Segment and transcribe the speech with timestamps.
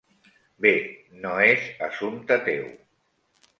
[0.65, 0.71] Bé,
[1.27, 2.67] no és assumpte teu.